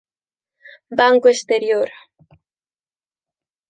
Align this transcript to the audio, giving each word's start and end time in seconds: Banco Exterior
Banco 0.97 1.27
Exterior 1.35 1.87